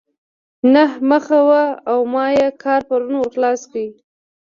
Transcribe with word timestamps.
نهه 0.73 0.93
مخه 1.09 1.39
وه 1.47 1.65
او 1.91 1.99
ما 2.13 2.25
ئې 2.35 2.47
کار 2.63 2.81
پرون 2.89 3.15
ور 3.17 3.29
خلاص 3.33 3.61
کړ. 3.71 3.85